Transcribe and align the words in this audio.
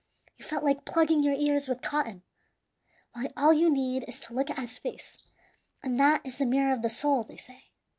You 0.37 0.45
felt 0.45 0.63
like 0.63 0.83
plugging 0.83 1.21
your 1.21 1.35
ears 1.35 1.69
with 1.69 1.83
cotton. 1.83 2.23
Why, 3.13 3.31
all 3.37 3.53
you 3.53 3.69
need 3.69 4.03
is 4.07 4.19
to 4.21 4.33
look 4.33 4.49
at 4.49 4.57
his 4.57 4.79
face, 4.79 5.19
and 5.83 5.99
that 5.99 6.25
is 6.25 6.39
the 6.39 6.45
mirror 6.47 6.73
of 6.73 6.81
the 6.81 6.89
soul, 6.89 7.23
they 7.23 7.37
say. 7.37 7.65